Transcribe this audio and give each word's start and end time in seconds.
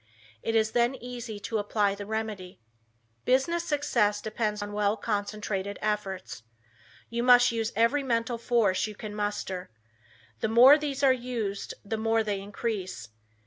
It 0.41 0.55
is 0.55 0.71
then 0.71 0.95
easy 0.95 1.39
to 1.41 1.59
apply 1.59 1.93
the 1.93 2.07
remedy. 2.07 2.59
Business 3.23 3.63
success 3.63 4.19
depends 4.19 4.63
on 4.63 4.73
well 4.73 4.97
concentrated 4.97 5.77
efforts. 5.79 6.41
You 7.11 7.21
must 7.21 7.51
use 7.51 7.71
every 7.75 8.01
mental 8.01 8.39
force 8.39 8.87
you 8.87 8.95
can 8.95 9.15
master. 9.15 9.69
The 10.39 10.47
more 10.47 10.79
these 10.79 11.03
are 11.03 11.13
used 11.13 11.75
the 11.85 11.97
more 11.97 12.23
they 12.23 12.41
increase. 12.41 13.09